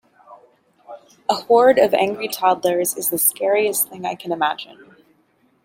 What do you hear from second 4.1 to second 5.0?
can imagine.